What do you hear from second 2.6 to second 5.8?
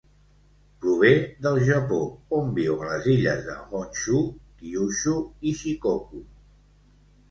a les illes de Honshū, Kyūshū i